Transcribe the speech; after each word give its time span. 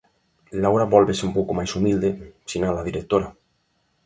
Laura 0.63 0.91
vólvese 0.95 1.23
un 1.27 1.33
pouco 1.37 1.51
máis 1.57 1.71
humilde, 1.77 2.09
sinala 2.51 2.79
a 2.81 2.87
directora. 2.89 3.27